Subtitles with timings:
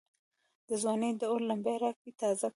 [0.67, 2.49] دځوانۍ داور لمبي را کې تازه کړه